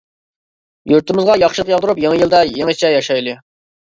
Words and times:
يۇرتىمىزغا 0.91 1.35
ياخشىلىق 1.41 1.69
ياغدۇرۇپ، 1.73 2.01
يېڭى 2.05 2.17
يىلدا 2.21 2.39
يېڭىچە 2.53 2.91
ياشايلى. 2.95 3.37